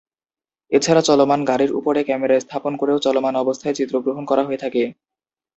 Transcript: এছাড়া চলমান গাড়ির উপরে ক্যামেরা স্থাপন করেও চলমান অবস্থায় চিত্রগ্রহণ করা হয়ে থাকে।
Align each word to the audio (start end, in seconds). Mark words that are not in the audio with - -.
এছাড়া 0.71 1.01
চলমান 1.01 1.39
গাড়ির 1.45 1.71
উপরে 1.79 1.99
ক্যামেরা 2.03 2.35
স্থাপন 2.39 2.73
করেও 2.77 2.97
চলমান 2.99 3.33
অবস্থায় 3.43 3.77
চিত্রগ্রহণ 3.79 4.23
করা 4.27 4.43
হয়ে 4.47 4.61
থাকে। 4.63 4.83